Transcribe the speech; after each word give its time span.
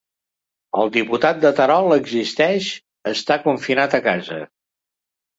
El 0.83 0.87
diputat 0.93 1.41
de 1.43 1.49
Terol 1.59 1.93
Existeix 1.97 2.69
està 3.19 3.37
confinat 3.43 3.93
a 3.99 4.01
casa 4.07 4.39